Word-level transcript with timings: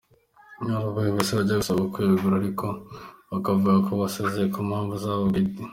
Hari 0.57 0.71
abayobozi 0.91 1.31
bajya 1.37 1.59
basabwa 1.59 1.85
kwegura 1.93 2.35
ariko 2.37 2.65
bakavuga 3.31 3.71
ko 3.85 3.91
basezeye 4.01 4.47
ku 4.53 4.59
mpamvu 4.69 4.93
zabo 5.03 5.23
bwite. 5.29 5.61